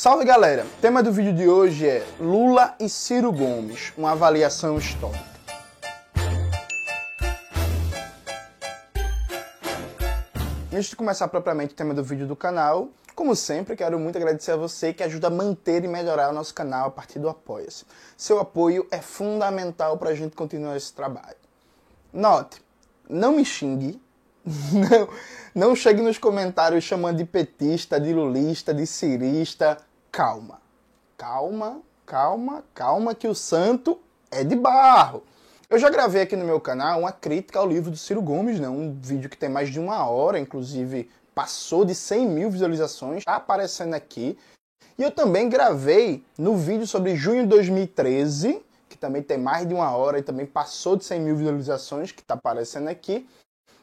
[0.00, 0.64] Salve galera!
[0.64, 5.22] O tema do vídeo de hoje é Lula e Ciro Gomes, uma avaliação histórica.
[10.72, 14.52] Antes de começar propriamente o tema do vídeo do canal, como sempre, quero muito agradecer
[14.52, 17.84] a você que ajuda a manter e melhorar o nosso canal a partir do Apoia-se.
[18.16, 21.36] Seu apoio é fundamental para a gente continuar esse trabalho.
[22.10, 22.62] Note,
[23.06, 24.00] não me xingue,
[24.72, 25.08] não,
[25.54, 29.76] não chegue nos comentários chamando de petista, de lulista, de cirista.
[30.12, 30.60] Calma,
[31.16, 33.96] calma, calma, calma, que o santo
[34.28, 35.22] é de barro.
[35.68, 38.68] Eu já gravei aqui no meu canal uma crítica ao livro do Ciro Gomes, né?
[38.68, 43.36] um vídeo que tem mais de uma hora, inclusive passou de 100 mil visualizações, está
[43.36, 44.36] aparecendo aqui.
[44.98, 49.72] E eu também gravei no vídeo sobre junho de 2013, que também tem mais de
[49.72, 53.28] uma hora e também passou de 100 mil visualizações, que está aparecendo aqui,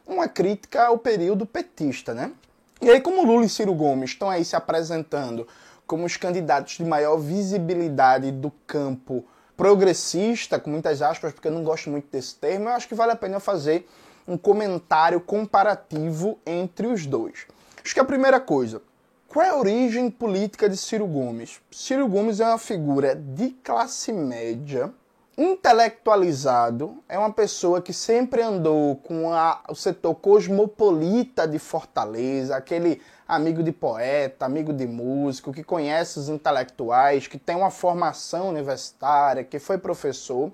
[0.05, 2.33] uma crítica ao período petista, né?
[2.81, 5.47] E aí, como Lula e Ciro Gomes estão aí se apresentando
[5.87, 11.63] como os candidatos de maior visibilidade do campo progressista, com muitas aspas, porque eu não
[11.63, 13.89] gosto muito desse termo, eu acho que vale a pena fazer
[14.27, 17.47] um comentário comparativo entre os dois.
[17.83, 18.81] Acho que a primeira coisa,
[19.27, 21.61] qual é a origem política de Ciro Gomes?
[21.71, 24.91] Ciro Gomes é uma figura de classe média,
[25.37, 32.99] intelectualizado, é uma pessoa que sempre andou com a, o setor cosmopolita de Fortaleza, aquele
[33.27, 39.43] amigo de poeta, amigo de músico, que conhece os intelectuais, que tem uma formação universitária,
[39.43, 40.51] que foi professor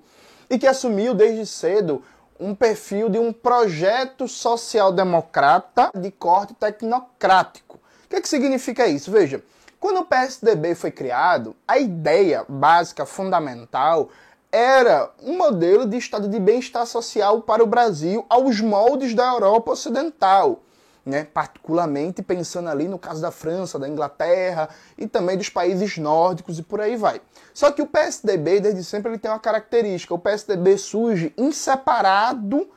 [0.50, 2.02] e que assumiu desde cedo
[2.38, 7.80] um perfil de um projeto social-democrata de corte tecnocrático.
[8.04, 9.10] O que, é que significa isso?
[9.10, 9.42] Veja,
[9.80, 14.10] quando o PSDB foi criado, a ideia básica, fundamental,
[14.54, 19.72] era um modelo de estado de bem-estar social para o Brasil aos moldes da Europa
[19.72, 20.62] Ocidental
[21.04, 21.24] né?
[21.24, 26.62] particularmente pensando ali no caso da França, da Inglaterra e também dos países nórdicos e
[26.62, 27.20] por aí vai.
[27.52, 32.68] Só que o PSDB, desde sempre, ele tem uma característica: o PSDB surge inseparado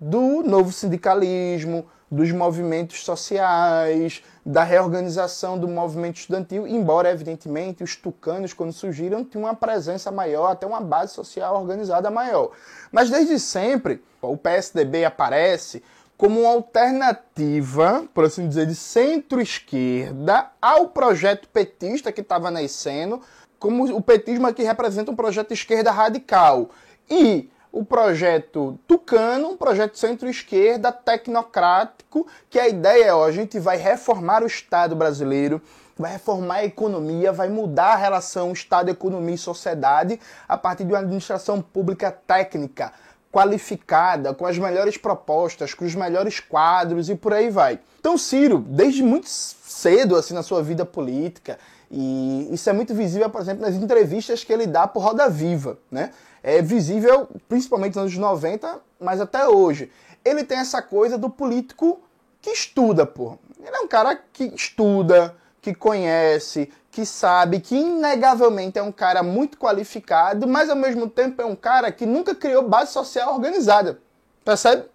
[0.00, 8.52] do novo sindicalismo, dos movimentos sociais, da reorganização do movimento estudantil, embora, evidentemente, os tucanos,
[8.54, 12.52] quando surgiram, tinham uma presença maior, até uma base social organizada maior.
[12.90, 15.82] Mas desde sempre, o PSDB aparece
[16.16, 23.20] como uma alternativa, por assim dizer, de centro-esquerda ao projeto petista que estava nascendo,
[23.58, 26.70] como o petismo aqui representa um projeto de esquerda radical.
[27.08, 33.60] E o projeto Tucano, um projeto centro-esquerda tecnocrático, que a ideia é, ó, a gente
[33.60, 35.62] vai reformar o Estado brasileiro,
[35.96, 40.18] vai reformar a economia, vai mudar a relação Estado, economia e sociedade
[40.48, 42.92] a partir de uma administração pública técnica,
[43.30, 47.78] qualificada, com as melhores propostas, com os melhores quadros e por aí vai.
[48.00, 51.56] Então Ciro, desde muito cedo assim na sua vida política,
[51.88, 55.78] e isso é muito visível, por exemplo, nas entrevistas que ele dá por Roda Viva,
[55.88, 56.10] né?
[56.48, 59.92] É visível principalmente nos anos 90, mas até hoje.
[60.24, 62.00] Ele tem essa coisa do político
[62.40, 63.36] que estuda, pô.
[63.60, 69.22] Ele é um cara que estuda, que conhece, que sabe, que inegavelmente é um cara
[69.22, 74.00] muito qualificado, mas ao mesmo tempo é um cara que nunca criou base social organizada.
[74.42, 74.86] Percebe?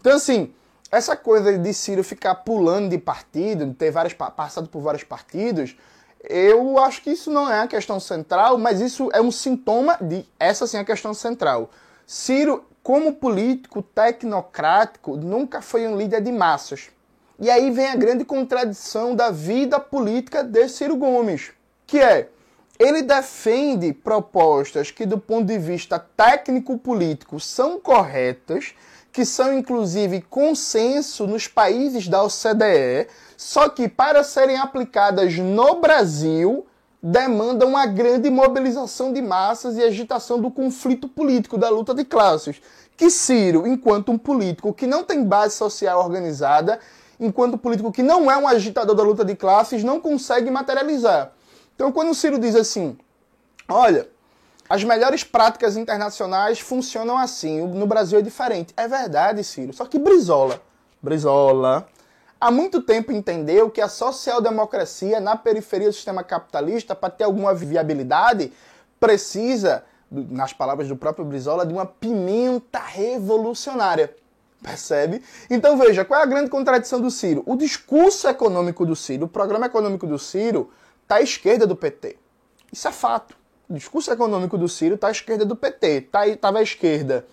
[0.00, 0.54] Então, assim,
[0.90, 5.76] essa coisa de Ciro ficar pulando de partido, ter vários, passado por vários partidos,
[6.22, 10.24] eu acho que isso não é a questão central, mas isso é um sintoma de
[10.38, 11.70] essa sim é a questão central.
[12.06, 16.88] Ciro, como político tecnocrático, nunca foi um líder de massas.
[17.38, 21.52] E aí vem a grande contradição da vida política de Ciro Gomes,
[21.86, 22.28] que é
[22.78, 28.72] ele defende propostas que, do ponto de vista técnico-político, são corretas,
[29.12, 36.66] que são inclusive consenso nos países da OCDE, só que para serem aplicadas no Brasil
[37.02, 42.60] demandam uma grande mobilização de massas e agitação do conflito político, da luta de classes.
[42.96, 46.80] Que Ciro, enquanto um político que não tem base social organizada,
[47.20, 51.32] enquanto político que não é um agitador da luta de classes, não consegue materializar.
[51.74, 52.98] Então, quando o Ciro diz assim:
[53.68, 54.08] olha,
[54.68, 58.74] as melhores práticas internacionais funcionam assim, no Brasil é diferente.
[58.76, 59.72] É verdade, Ciro.
[59.72, 60.60] Só que Brizola,
[61.00, 61.88] Brizola,
[62.38, 67.54] há muito tempo entendeu que a social-democracia na periferia do sistema capitalista, para ter alguma
[67.54, 68.52] viabilidade,
[69.00, 74.14] precisa, nas palavras do próprio Brizola, de uma pimenta revolucionária.
[74.62, 75.22] Percebe?
[75.48, 77.42] Então veja, qual é a grande contradição do Ciro?
[77.46, 80.70] O discurso econômico do Ciro, o programa econômico do Ciro,
[81.02, 82.18] está à esquerda do PT.
[82.72, 83.37] Isso é fato.
[83.70, 85.86] Discurso econômico do Ciro está à esquerda do PT.
[85.86, 87.26] Estava tá, à esquerda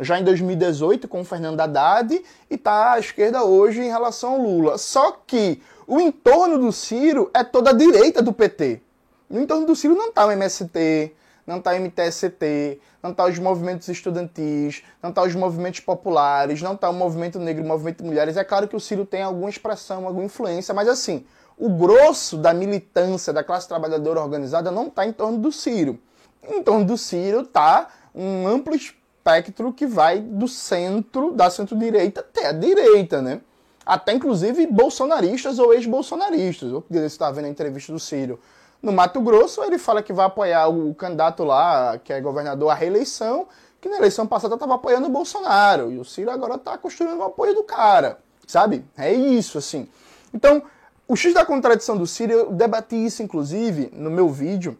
[0.00, 2.14] já em 2018 com o Fernando Haddad
[2.50, 4.78] e está à esquerda hoje em relação ao Lula.
[4.78, 8.80] Só que o entorno do Ciro é toda a direita do PT.
[9.28, 11.14] No entorno do Ciro não está o MST,
[11.46, 16.74] não está o MTST, não está os movimentos estudantis, não está os movimentos populares, não
[16.74, 18.36] está o movimento negro, o movimento mulheres.
[18.36, 21.24] É claro que o Ciro tem alguma expressão, alguma influência, mas assim,
[21.56, 25.98] o grosso da militância da classe trabalhadora organizada não está em torno do Ciro.
[26.42, 32.46] Em torno do Ciro está um amplo espectro que vai do centro, da centro-direita até
[32.46, 33.40] a direita, né?
[33.84, 36.70] Até inclusive bolsonaristas ou ex-bolsonaristas.
[36.70, 38.38] Eu estava vendo a entrevista do Ciro
[38.82, 42.74] no Mato Grosso, ele fala que vai apoiar o candidato lá, que é governador, à
[42.74, 43.46] reeleição,
[43.80, 45.92] que na eleição passada estava apoiando o Bolsonaro.
[45.92, 48.18] E o Ciro agora está construindo o apoio do cara.
[48.44, 48.84] Sabe?
[48.98, 49.88] É isso, assim.
[50.34, 50.62] Então,
[51.08, 54.78] o X da contradição do Ciro, eu debati isso, inclusive, no meu vídeo.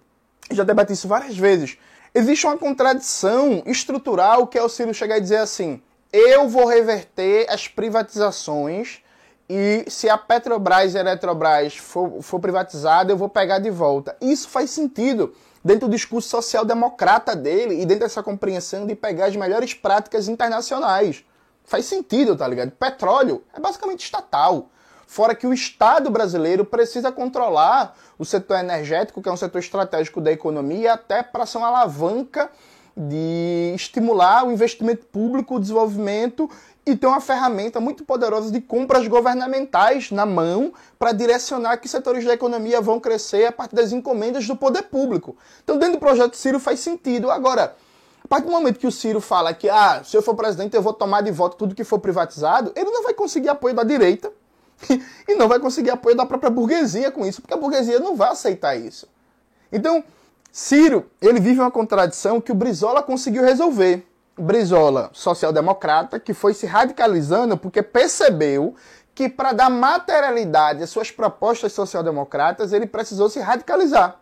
[0.51, 1.79] Já debati isso várias vezes.
[2.15, 5.83] Existe uma contradição estrutural que é o Ciro chegar e dizer assim:
[6.13, 9.01] eu vou reverter as privatizações
[9.49, 14.17] e se a Petrobras e a Eletrobras for, for privatizada, eu vou pegar de volta.
[14.21, 15.35] Isso faz sentido
[15.65, 21.25] dentro do discurso social-democrata dele e dentro dessa compreensão de pegar as melhores práticas internacionais.
[21.65, 22.73] Faz sentido, tá ligado?
[22.73, 24.69] Petróleo é basicamente estatal.
[25.12, 30.23] Fora que o Estado brasileiro precisa controlar o setor energético, que é um setor estratégico
[30.23, 32.50] da economia, até para ser uma alavanca
[32.97, 36.49] de estimular o investimento público, o desenvolvimento
[36.87, 42.25] e ter uma ferramenta muito poderosa de compras governamentais na mão para direcionar que setores
[42.25, 45.37] da economia vão crescer a partir das encomendas do poder público.
[45.62, 47.31] Então, dentro do projeto Ciro faz sentido.
[47.31, 47.76] Agora,
[48.25, 50.81] a partir do momento que o Ciro fala que, ah, se eu for presidente eu
[50.81, 54.32] vou tomar de volta tudo que for privatizado, ele não vai conseguir apoio da direita
[55.29, 58.31] e não vai conseguir apoio da própria burguesia com isso, porque a burguesia não vai
[58.31, 59.08] aceitar isso.
[59.70, 60.05] Então,
[60.50, 64.06] Ciro, ele vive uma contradição que o Brizola conseguiu resolver.
[64.37, 68.75] Brizola, social-democrata, que foi se radicalizando porque percebeu
[69.14, 74.17] que para dar materialidade às suas propostas social-democratas, ele precisou se radicalizar.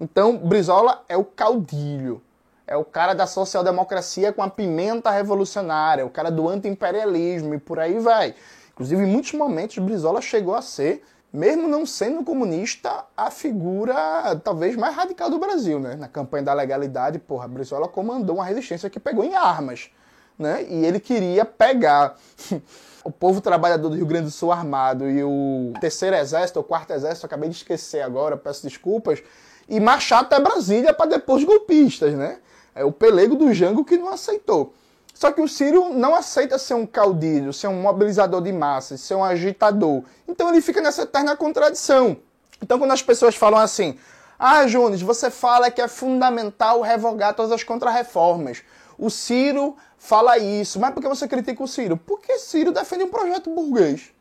[0.00, 2.20] Então, Brizola é o caudilho.
[2.66, 7.78] É o cara da social-democracia com a pimenta revolucionária, o cara do anti-imperialismo e por
[7.78, 8.34] aí vai.
[8.74, 11.02] Inclusive, em muitos momentos, Brizola chegou a ser
[11.34, 15.96] mesmo não sendo comunista, a figura talvez mais radical do Brasil, né?
[15.96, 19.90] Na campanha da legalidade, porra, Brizola comandou uma resistência que pegou em armas,
[20.38, 20.64] né?
[20.68, 22.16] E ele queria pegar
[23.02, 26.92] o povo trabalhador do Rio Grande do Sul armado e o terceiro exército, ou quarto
[26.92, 29.20] exército, acabei de esquecer agora, peço desculpas,
[29.68, 32.38] e marchar até Brasília para depois golpistas, né?
[32.76, 34.72] É o pelego do Jango que não aceitou.
[35.14, 39.14] Só que o Ciro não aceita ser um caudilho, ser um mobilizador de massas, ser
[39.14, 40.02] um agitador.
[40.26, 42.16] Então ele fica nessa eterna contradição.
[42.60, 43.96] Então quando as pessoas falam assim,
[44.36, 48.62] ah, Jones, você fala que é fundamental revogar todas as contrarreformas.
[48.98, 50.80] O Ciro fala isso.
[50.80, 51.96] Mas por que você critica o Ciro?
[51.96, 54.12] Porque Ciro defende um projeto burguês.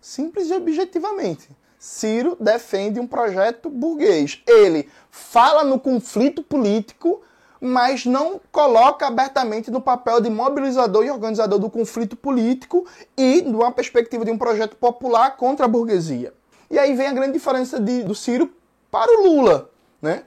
[0.00, 1.48] Simples e objetivamente.
[1.78, 4.42] Ciro defende um projeto burguês.
[4.46, 7.22] Ele fala no conflito político
[7.60, 12.86] mas não coloca abertamente no papel de mobilizador e organizador do conflito político
[13.16, 16.32] e de uma perspectiva de um projeto popular contra a burguesia.
[16.70, 18.52] E aí vem a grande diferença de, do Ciro
[18.90, 19.70] para o Lula,
[20.00, 20.24] né?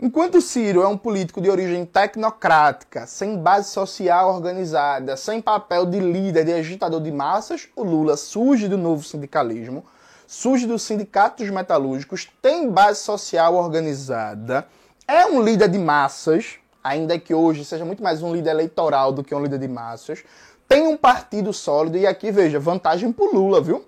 [0.00, 5.84] Enquanto o Ciro é um político de origem tecnocrática, sem base social organizada, sem papel
[5.86, 9.84] de líder, de agitador de massas, o Lula surge do novo sindicalismo,
[10.24, 14.68] surge dos sindicatos metalúrgicos, tem base social organizada,
[15.08, 19.24] é um líder de massas, ainda que hoje seja muito mais um líder eleitoral do
[19.24, 20.24] que um líder de massas,
[20.68, 23.84] tem um partido sólido e aqui, veja, vantagem pro Lula, viu?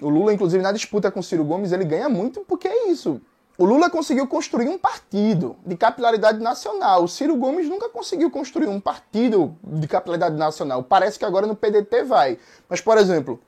[0.00, 3.20] O Lula, inclusive, na disputa com o Ciro Gomes, ele ganha muito porque é isso.
[3.56, 7.04] O Lula conseguiu construir um partido de capilaridade nacional.
[7.04, 10.82] O Ciro Gomes nunca conseguiu construir um partido de capilaridade nacional.
[10.82, 12.36] Parece que agora no PDT vai.
[12.68, 13.38] Mas, por exemplo,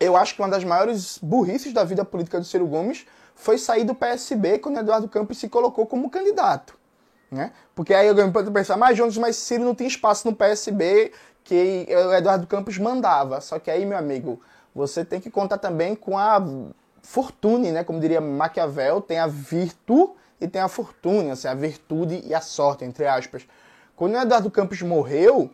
[0.00, 3.06] eu acho que uma das maiores burrices da vida política do Ciro Gomes
[3.36, 6.76] foi sair do PSB quando Eduardo Campos se colocou como candidato.
[7.32, 7.50] Né?
[7.74, 11.12] Porque aí alguém pode pensar, mas Jones, mas Ciro não tem espaço no PSB
[11.42, 13.40] que o Eduardo Campos mandava.
[13.40, 14.38] Só que aí, meu amigo,
[14.74, 16.44] você tem que contar também com a
[17.00, 17.82] fortune, né?
[17.82, 22.40] Como diria Maquiavel, tem a virtude e tem a fortuna, assim, a virtude e a
[22.42, 23.46] sorte, entre aspas.
[23.96, 25.50] Quando o Eduardo Campos morreu,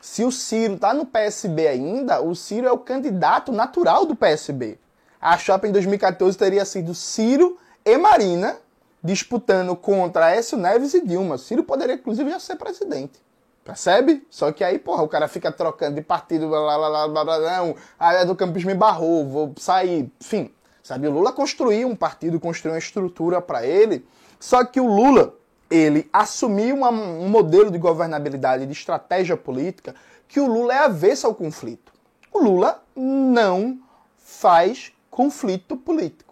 [0.00, 4.78] se o Ciro tá no PSB ainda, o Ciro é o candidato natural do PSB.
[5.20, 8.56] A chapa em 2014 teria sido Ciro e Marina,
[9.02, 11.38] disputando contra Aécio Neves e Dilma.
[11.38, 13.20] Ciro poderia, inclusive, já ser presidente.
[13.64, 14.26] Percebe?
[14.30, 17.38] Só que aí, porra, o cara fica trocando de partido, blá, blá, blá, blá, blá,
[17.38, 20.10] não, a área do Campos me barrou, vou sair.
[20.20, 20.52] Enfim,
[20.82, 21.06] sabe?
[21.06, 24.06] O Lula construiu um partido, construiu uma estrutura para ele,
[24.38, 25.34] só que o Lula,
[25.70, 29.94] ele assumiu uma, um modelo de governabilidade, de estratégia política,
[30.26, 31.92] que o Lula é avesso ao conflito.
[32.32, 33.78] O Lula não
[34.16, 36.29] faz conflito político.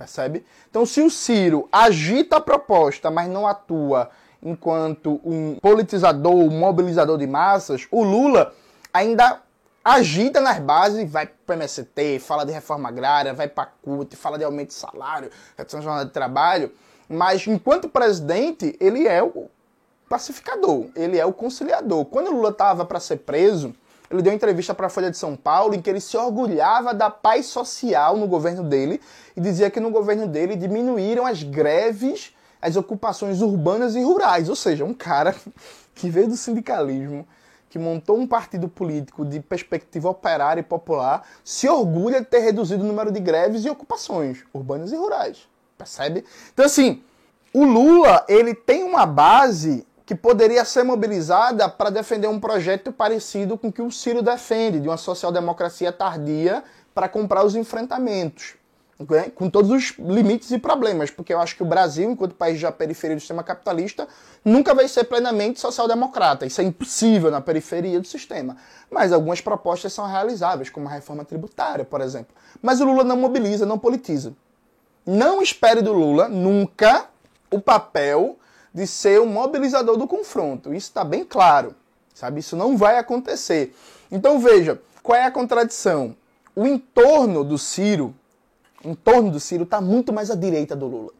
[0.00, 0.46] Percebe?
[0.70, 4.08] Então, se o Ciro agita a proposta, mas não atua
[4.42, 8.54] enquanto um politizador, um mobilizador de massas, o Lula
[8.94, 9.42] ainda
[9.84, 14.16] agita nas bases, vai para o MST, fala de reforma agrária, vai para a CUT,
[14.16, 16.72] fala de aumento de salário, redução de jornada de trabalho,
[17.06, 19.50] mas enquanto presidente, ele é o
[20.08, 22.06] pacificador, ele é o conciliador.
[22.06, 23.74] Quando o Lula estava para ser preso,
[24.10, 26.92] ele deu uma entrevista para a Folha de São Paulo em que ele se orgulhava
[26.92, 29.00] da paz social no governo dele
[29.36, 34.48] e dizia que no governo dele diminuíram as greves, as ocupações urbanas e rurais.
[34.48, 35.34] Ou seja, um cara
[35.94, 37.26] que veio do sindicalismo,
[37.68, 42.82] que montou um partido político de perspectiva operária e popular, se orgulha de ter reduzido
[42.82, 45.48] o número de greves e ocupações urbanas e rurais.
[45.78, 46.24] Percebe?
[46.52, 47.00] Então, assim,
[47.54, 53.56] o Lula, ele tem uma base que poderia ser mobilizada para defender um projeto parecido
[53.56, 58.56] com o que o Ciro defende, de uma social-democracia tardia para comprar os enfrentamentos,
[59.08, 59.30] né?
[59.32, 62.72] com todos os limites e problemas, porque eu acho que o Brasil, enquanto país da
[62.72, 64.08] periferia do sistema capitalista,
[64.44, 66.44] nunca vai ser plenamente social-democrata.
[66.44, 68.56] Isso é impossível na periferia do sistema.
[68.90, 72.34] Mas algumas propostas são realizáveis, como a reforma tributária, por exemplo.
[72.60, 74.34] Mas o Lula não mobiliza, não politiza.
[75.06, 77.06] Não espere do Lula nunca
[77.48, 78.39] o papel
[78.72, 80.72] de ser o mobilizador do confronto.
[80.72, 81.74] Isso está bem claro,
[82.14, 82.40] sabe?
[82.40, 83.74] Isso não vai acontecer.
[84.10, 86.16] Então veja, qual é a contradição?
[86.54, 88.14] O entorno do Ciro,
[88.84, 91.12] o entorno do Ciro está muito mais à direita do Lula.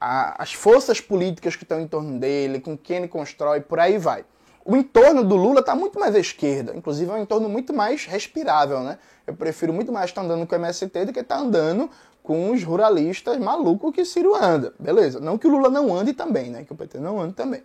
[0.00, 4.24] as forças políticas que estão em torno dele, com quem ele constrói, por aí vai.
[4.64, 8.06] O entorno do Lula está muito mais à esquerda, inclusive é um entorno muito mais
[8.06, 8.98] respirável, né?
[9.26, 11.90] Eu prefiro muito mais estar andando com o MST do que estar andando
[12.22, 14.72] com os ruralistas malucos que Ciro anda.
[14.78, 15.18] Beleza.
[15.20, 16.64] Não que o Lula não ande também, né?
[16.64, 17.62] Que o PT não ande também.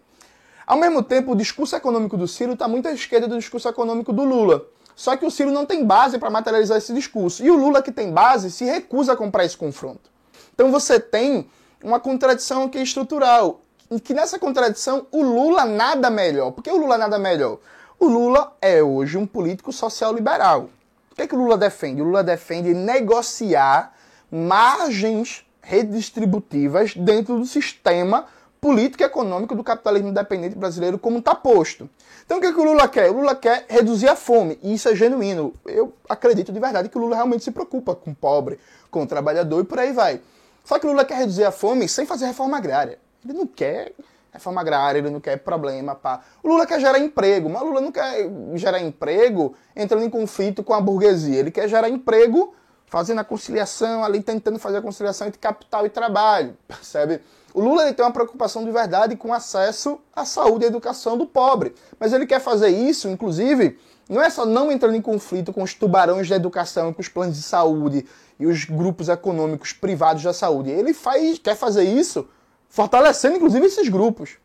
[0.66, 4.12] Ao mesmo tempo, o discurso econômico do Ciro está muito à esquerda do discurso econômico
[4.12, 4.66] do Lula.
[4.96, 7.46] Só que o Ciro não tem base para materializar esse discurso.
[7.46, 10.10] E o Lula, que tem base, se recusa a comprar esse confronto.
[10.54, 11.48] Então você tem
[11.84, 13.62] uma contradição aqui estrutural.
[13.92, 16.52] E que nessa contradição o Lula nada melhor.
[16.52, 17.60] Por que o Lula nada melhor?
[18.00, 20.70] O Lula é hoje um político social liberal.
[21.12, 22.02] O que, é que o Lula defende?
[22.02, 23.96] O Lula defende negociar
[24.32, 28.26] margens redistributivas dentro do sistema
[28.60, 31.90] político e econômico do capitalismo independente brasileiro como está posto.
[32.26, 33.10] Então o que, é que o Lula quer?
[33.12, 35.54] O Lula quer reduzir a fome, e isso é genuíno.
[35.66, 39.08] Eu acredito de verdade que o Lula realmente se preocupa com o pobre, com o
[39.08, 40.22] trabalhador e por aí vai.
[40.64, 43.00] Só que o Lula quer reduzir a fome sem fazer reforma agrária.
[43.24, 43.94] Ele não quer
[44.34, 45.96] reforma agrária, ele não quer problema.
[45.96, 46.22] Pá.
[46.44, 50.64] O Lula quer gerar emprego, mas o Lula não quer gerar emprego entrando em conflito
[50.64, 51.40] com a burguesia.
[51.40, 52.54] Ele quer gerar emprego
[52.88, 57.22] fazendo a conciliação, ali tentando fazer a conciliação entre capital e trabalho, percebe?
[57.54, 61.26] O Lula ele tem uma preocupação de verdade com acesso à saúde e educação do
[61.26, 63.80] pobre, mas ele quer fazer isso, inclusive,
[64.10, 67.36] não é só não entrando em conflito com os tubarões da educação, com os planos
[67.36, 68.06] de saúde
[68.40, 70.70] e os grupos econômicos privados da saúde.
[70.70, 72.28] Ele faz, quer fazer isso
[72.70, 74.38] fortalecendo, inclusive, esses grupos.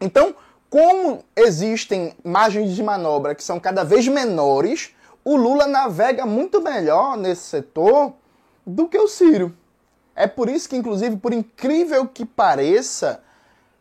[0.00, 0.34] Então,
[0.68, 4.94] como existem margens de manobra que são cada vez menores,
[5.24, 8.12] o Lula navega muito melhor nesse setor
[8.66, 9.54] do que o Ciro.
[10.14, 13.22] É por isso que, inclusive, por incrível que pareça,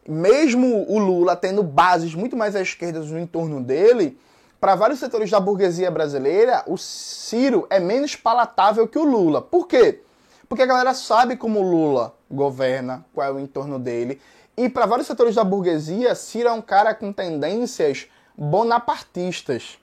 [0.07, 4.17] mesmo o Lula tendo bases muito mais à esquerda no entorno dele,
[4.59, 9.41] para vários setores da burguesia brasileira, o Ciro é menos palatável que o Lula.
[9.41, 10.01] Por quê?
[10.47, 14.21] Porque a galera sabe como o Lula governa, qual é o entorno dele.
[14.55, 18.07] E para vários setores da burguesia, Ciro é um cara com tendências
[18.37, 19.77] bonapartistas.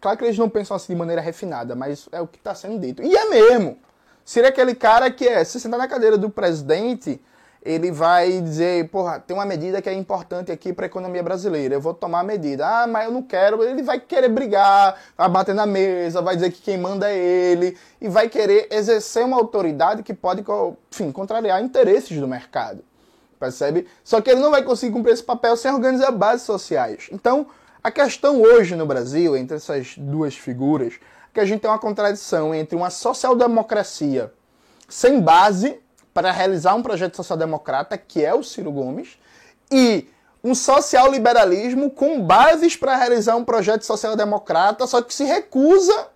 [0.00, 2.78] Claro que eles não pensam assim de maneira refinada, mas é o que está sendo
[2.78, 3.02] dito.
[3.02, 3.78] E é mesmo.
[4.24, 7.20] Seria aquele cara que é, se sentar na cadeira do presidente,
[7.62, 11.74] ele vai dizer, porra, tem uma medida que é importante aqui para a economia brasileira,
[11.74, 12.66] eu vou tomar a medida.
[12.66, 13.62] Ah, mas eu não quero.
[13.62, 17.76] Ele vai querer brigar, vai bater na mesa, vai dizer que quem manda é ele,
[18.00, 20.42] e vai querer exercer uma autoridade que pode,
[20.90, 22.82] enfim, contrariar interesses do mercado.
[23.38, 23.86] Percebe?
[24.04, 27.08] Só que ele não vai conseguir cumprir esse papel sem organizar bases sociais.
[27.10, 27.46] Então,
[27.82, 30.98] a questão hoje no Brasil, entre essas duas figuras, é
[31.34, 34.32] que a gente tem uma contradição entre uma social-democracia
[34.88, 35.80] sem base
[36.12, 39.18] para realizar um projeto social-democrata, que é o Ciro Gomes,
[39.70, 40.06] e
[40.44, 46.08] um social-liberalismo com bases para realizar um projeto social-democrata, só que se recusa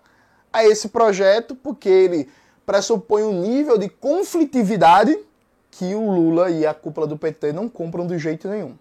[0.53, 2.29] a esse projeto porque ele
[2.65, 5.17] pressupõe um nível de conflitividade
[5.71, 8.75] que o Lula e a cúpula do PT não compram de jeito nenhum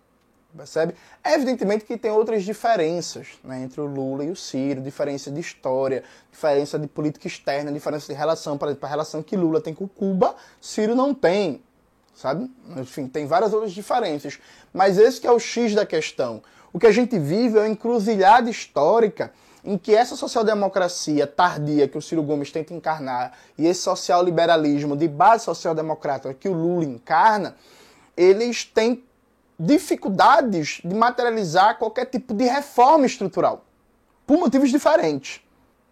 [0.56, 0.94] percebe?
[1.24, 6.04] Evidentemente que tem outras diferenças né, entre o Lula e o Ciro, diferença de história,
[6.30, 9.88] diferença de política externa, diferença de relação, por exemplo, a relação que Lula tem com
[9.88, 11.62] Cuba, Ciro não tem,
[12.14, 12.50] sabe?
[12.76, 14.38] Enfim, tem várias outras diferenças,
[14.72, 16.42] mas esse que é o X da questão.
[16.72, 19.32] O que a gente vive é uma encruzilhada histórica
[19.64, 25.08] em que essa social-democracia tardia que o Ciro Gomes tenta encarnar e esse social-liberalismo de
[25.08, 27.56] base social-democrata que o Lula encarna,
[28.16, 29.02] eles têm
[29.58, 33.64] dificuldades de materializar qualquer tipo de reforma estrutural,
[34.26, 35.40] por motivos diferentes.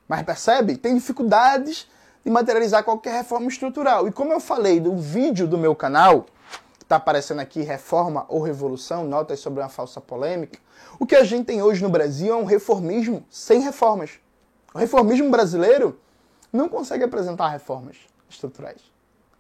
[0.08, 0.76] Mas percebe?
[0.76, 1.88] Tem dificuldades
[2.24, 4.06] de materializar qualquer reforma estrutural.
[4.06, 6.26] E como eu falei do vídeo do meu canal,
[6.78, 10.58] que está aparecendo aqui, Reforma ou Revolução, notas sobre uma falsa polêmica,
[10.98, 14.20] o que a gente tem hoje no Brasil é um reformismo sem reformas.
[14.74, 15.98] O reformismo brasileiro
[16.52, 17.96] não consegue apresentar reformas
[18.28, 18.91] estruturais.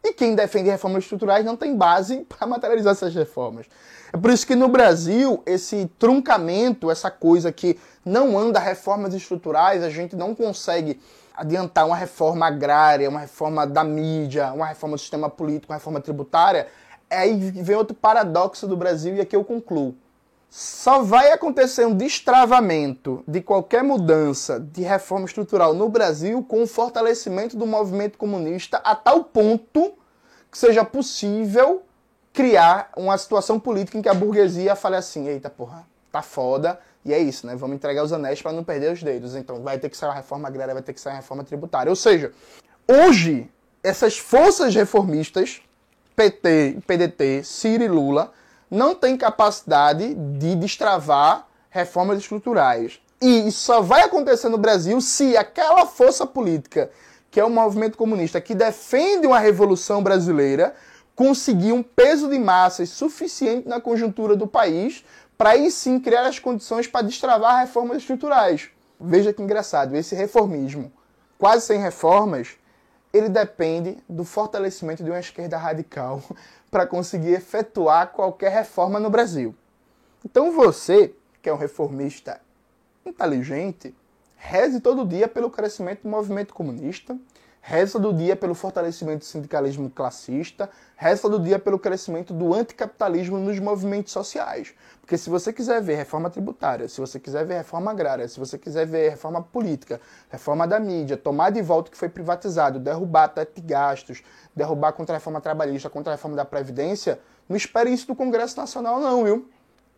[0.04, 3.66] E quem defende reformas estruturais não tem base para materializar essas reformas.
[4.12, 9.82] É por isso que no Brasil, esse truncamento, essa coisa que não anda reformas estruturais,
[9.82, 11.00] a gente não consegue
[11.34, 16.00] adiantar uma reforma agrária, uma reforma da mídia, uma reforma do sistema político, uma reforma
[16.00, 16.66] tributária.
[17.08, 19.96] Aí vem outro paradoxo do Brasil e aqui eu concluo.
[20.54, 26.66] Só vai acontecer um destravamento de qualquer mudança de reforma estrutural no Brasil com o
[26.66, 29.94] fortalecimento do movimento comunista a tal ponto
[30.50, 31.80] que seja possível
[32.34, 37.14] criar uma situação política em que a burguesia fale assim: eita porra, tá foda, e
[37.14, 37.56] é isso, né?
[37.56, 39.34] Vamos entregar os anéis para não perder os dedos.
[39.34, 41.88] Então vai ter que sair uma reforma agrária, vai ter que sair uma reforma tributária.
[41.88, 42.30] Ou seja,
[42.86, 43.50] hoje,
[43.82, 45.62] essas forças reformistas,
[46.14, 48.34] PT, PDT, Ciro e Lula,
[48.72, 52.98] não tem capacidade de destravar reformas estruturais.
[53.20, 56.90] E isso só vai acontecer no Brasil se aquela força política,
[57.30, 60.74] que é o movimento comunista, que defende uma revolução brasileira,
[61.14, 65.04] conseguir um peso de massas suficiente na conjuntura do país
[65.36, 68.70] para aí sim criar as condições para destravar reformas estruturais.
[68.98, 70.90] Veja que engraçado, esse reformismo,
[71.38, 72.56] quase sem reformas,
[73.12, 76.22] ele depende do fortalecimento de uma esquerda radical
[76.70, 79.54] para conseguir efetuar qualquer reforma no Brasil.
[80.24, 82.40] Então você, que é um reformista
[83.04, 83.94] inteligente,
[84.36, 87.18] reze todo dia pelo crescimento do movimento comunista,
[87.64, 93.38] reza todo dia pelo fortalecimento do sindicalismo classista, reza todo dia pelo crescimento do anticapitalismo
[93.38, 94.74] nos movimentos sociais.
[95.00, 98.58] Porque se você quiser ver reforma tributária, se você quiser ver reforma agrária, se você
[98.58, 103.28] quiser ver reforma política, reforma da mídia, tomar de volta o que foi privatizado, derrubar
[103.28, 107.90] teto de gastos, derrubar contra a reforma trabalhista, contra a reforma da Previdência, não espere
[107.90, 109.48] isso do Congresso Nacional não, viu?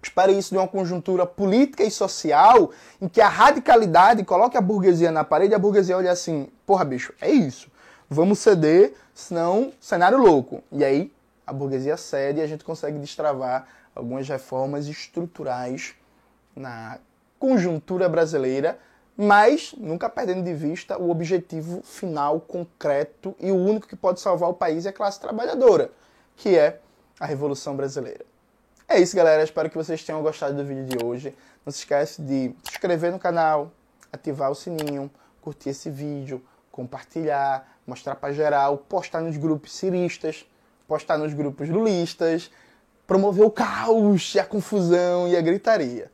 [0.05, 5.11] Espere isso de uma conjuntura política e social em que a radicalidade coloque a burguesia
[5.11, 7.71] na parede e a burguesia olha assim, porra bicho, é isso.
[8.09, 10.63] Vamos ceder, senão cenário louco.
[10.71, 11.11] E aí
[11.47, 15.95] a burguesia cede e a gente consegue destravar algumas reformas estruturais
[16.55, 16.99] na
[17.39, 18.79] conjuntura brasileira,
[19.17, 24.51] mas nunca perdendo de vista o objetivo final, concreto e o único que pode salvar
[24.51, 25.91] o país é a classe trabalhadora,
[26.37, 26.79] que é
[27.19, 28.34] a Revolução Brasileira.
[28.89, 29.43] É isso, galera.
[29.43, 31.35] Espero que vocês tenham gostado do vídeo de hoje.
[31.65, 33.73] Não se esquece de se inscrever no canal,
[34.13, 40.47] ativar o sininho, curtir esse vídeo, compartilhar, mostrar para geral, postar nos grupos ciristas,
[40.87, 42.51] postar nos grupos lulistas,
[43.07, 46.11] promover o caos, a confusão e a gritaria.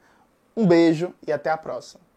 [0.57, 2.10] Um beijo e até a próxima.